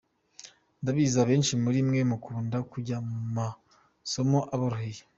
Ndabizi 0.81 1.17
abenshi 1.23 1.53
muri 1.63 1.79
mwe 1.87 2.01
mukunda 2.11 2.57
kujya 2.71 2.97
mu 3.07 3.17
masomo 3.37 4.39
aboroheye. 4.53 5.01